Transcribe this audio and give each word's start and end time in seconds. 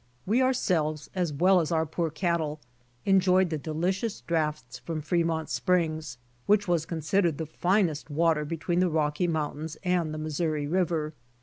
We 0.25 0.41
ourselves 0.41 1.11
as 1.13 1.31
well 1.31 1.59
as 1.59 1.71
our 1.71 1.85
poor 1.85 2.09
cat 2.09 2.39
tle 2.39 2.59
enjoyed 3.05 3.51
the 3.51 3.57
delicious 3.59 4.21
draughts 4.21 4.79
from 4.79 4.99
Fremont 5.03 5.47
springs, 5.47 6.17
which 6.47 6.67
was 6.67 6.87
considered 6.87 7.37
the 7.37 7.45
finest 7.45 8.09
water 8.09 8.43
be 8.43 8.57
tween 8.57 8.79
the 8.79 8.89
Rocky, 8.89 9.27
mountains 9.27 9.77
and 9.83 10.11
the 10.11 10.17
Missouri 10.17 10.65
river. 10.65 11.13